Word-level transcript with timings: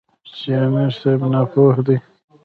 چې 0.37 0.49
ځه 0.59 0.63
امیر 0.65 0.91
صېب 0.99 1.21
ناپوهَ 1.33 1.75
دے 1.87 1.95
ـ 2.01 2.05